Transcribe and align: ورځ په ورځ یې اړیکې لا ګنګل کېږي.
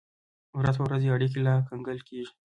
ورځ 0.59 0.75
په 0.77 0.83
ورځ 0.87 1.01
یې 1.05 1.13
اړیکې 1.15 1.39
لا 1.45 1.53
ګنګل 1.67 1.99
کېږي. 2.07 2.31